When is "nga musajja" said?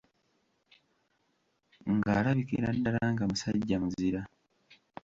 3.13-3.75